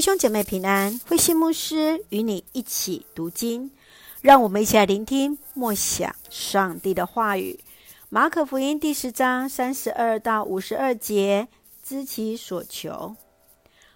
[0.00, 3.70] 弟兄姐妹平安，慧馨牧师与你一起读经，
[4.22, 7.60] 让我们一起来聆听默想上帝的话语。
[8.08, 11.48] 马可福音第十章三十二到五十二节，
[11.82, 13.14] 知其所求。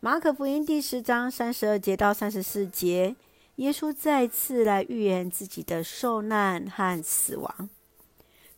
[0.00, 3.16] 马可福音第十章三十二节到三十四节，
[3.54, 7.70] 耶稣再次来预言自己的受难和死亡。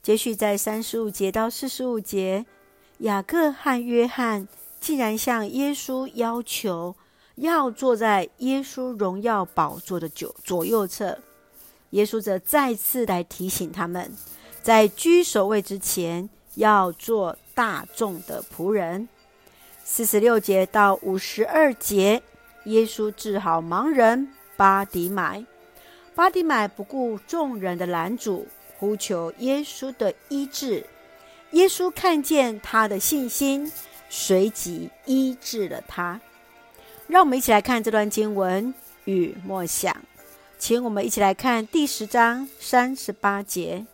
[0.02, 2.44] 接续在三十五节到四十五节，
[2.98, 4.48] 雅各和约翰
[4.80, 6.96] 竟然向耶稣要求。
[7.40, 11.18] 要坐在耶稣荣耀宝座的左左右侧，
[11.90, 14.12] 耶稣则再次来提醒他们，
[14.62, 19.08] 在居首位之前，要做大众的仆人。
[19.84, 22.22] 四十六节到五十二节，
[22.64, 25.44] 耶稣治好盲人巴迪买。
[26.14, 30.84] 巴迪买不顾众人的拦阻，呼求耶稣的医治。
[31.52, 33.72] 耶稣看见他的信心，
[34.10, 36.20] 随即医治了他。
[37.08, 38.72] 让我们一起来看这段经文
[39.06, 39.96] 与默想，
[40.58, 43.86] 请我们一起来看第十章三十八节。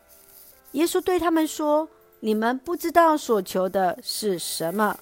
[0.72, 4.98] 耶稣对他们说：“你们不知道所求的是什么。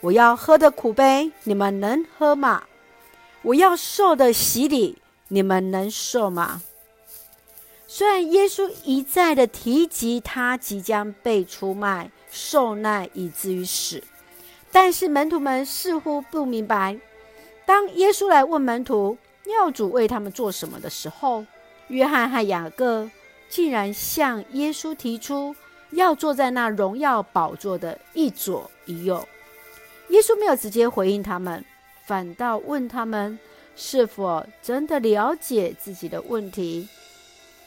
[0.00, 2.62] 我要喝的苦杯，你们能喝吗？
[3.42, 6.62] 我要受的洗礼，你们能受吗？”
[7.88, 14.04] 虽然耶稣一再的提及他即将被出卖、受难以至于死，
[14.70, 16.96] 但是门徒们似乎不明白。
[17.68, 21.44] 当耶稣来问门徒要主为他们做什么的时候，
[21.88, 23.10] 约翰和雅各
[23.50, 25.54] 竟然向耶稣提出
[25.90, 29.22] 要坐在那荣耀宝座的一左一右。
[30.08, 31.62] 耶稣没有直接回应他们，
[32.06, 33.38] 反倒问他们
[33.76, 36.88] 是否真的了解自己的问题。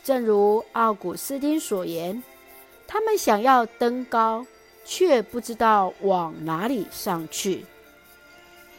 [0.04, 2.24] 正如奥古斯丁所言，
[2.88, 4.44] 他们想要登高，
[4.84, 7.64] 却不知道往哪里上去。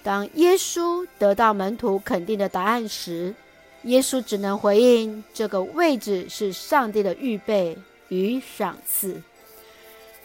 [0.03, 3.35] 当耶稣得到门徒肯定的答案时，
[3.85, 9.23] 耶稣只能回应：“这个位置是上帝的预备与赏赐。”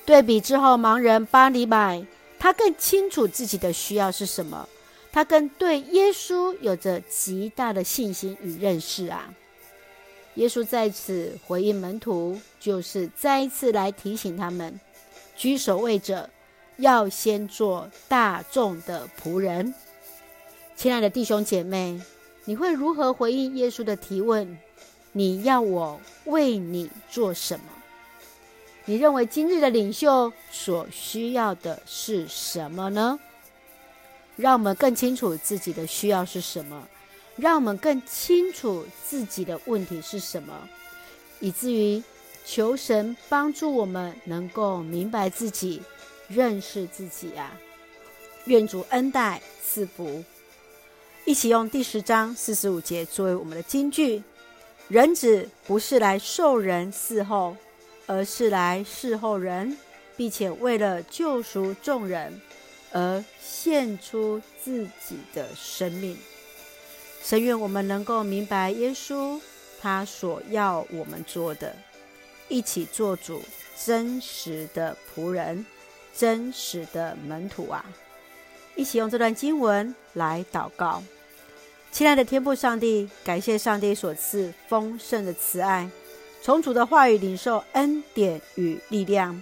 [0.05, 2.05] 对比之后，盲人巴底买，
[2.39, 4.67] 他更清楚自己的需要是什么，
[5.11, 9.33] 他更对耶稣有着极大的信心与认识啊！
[10.35, 14.79] 耶稣在此回应门徒，就是再一次来提醒他们：
[15.35, 16.29] 居首位者。
[16.77, 19.73] 要先做大众的仆人，
[20.75, 21.99] 亲爱的弟兄姐妹，
[22.45, 24.57] 你会如何回应耶稣的提问？
[25.11, 27.65] 你要我为你做什么？
[28.85, 33.19] 你认为今日的领袖所需要的是什么呢？
[34.35, 36.87] 让我们更清楚自己的需要是什么，
[37.35, 40.53] 让我们更清楚自己的问题是什么，
[41.39, 42.03] 以至于
[42.45, 45.81] 求神帮助我们能够明白自己。
[46.27, 47.57] 认识自己啊！
[48.45, 50.23] 愿主恩待赐福，
[51.25, 54.23] 一起用第十章四十五节作为我们的金句：
[54.87, 57.55] 人子不是来受人伺候，
[58.05, 59.77] 而是来侍候人，
[60.15, 62.41] 并且为了救赎众人
[62.91, 66.17] 而献出自己的生命。
[67.21, 69.39] 神愿我们能够明白耶稣
[69.81, 71.75] 他所要我们做的，
[72.47, 73.41] 一起做主
[73.85, 75.65] 真实的仆人。
[76.17, 77.85] 真实的门徒啊，
[78.75, 81.03] 一起用这段经文来祷告。
[81.91, 85.87] 亲爱的天父上帝，感谢上帝所赐丰盛的慈爱，
[86.41, 89.39] 从主的话语领受恩典与力量。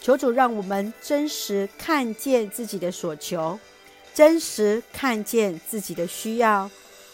[0.00, 3.58] 求主让我们真实看见自己的所求，
[4.14, 6.70] 真实看见自己的需要，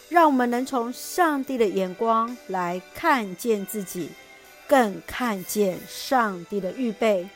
[0.07, 4.09] 让我们能从上帝的眼光来看见自己，
[4.67, 7.27] 更看见上帝的预备。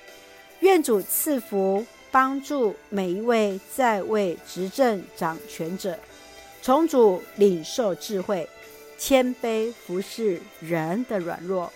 [0.63, 6.00] 愿主赐福，帮助每一位在位执政掌权者，
[6.62, 8.50] 从主领受智慧，
[8.97, 11.69] 谦卑服侍人的软弱。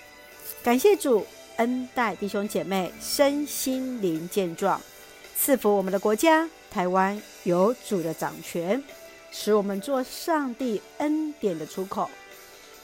[0.63, 1.27] 感谢主
[1.57, 4.79] 恩待弟兄姐妹身心灵健壮，
[5.35, 8.81] 赐福我们的国家台湾有主的掌权，
[9.33, 12.09] 使我们做上帝恩典的出口。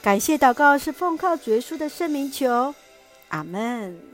[0.02, 2.74] 感谢祷告是奉靠主耶稣的圣名求，
[3.28, 4.13] 阿门。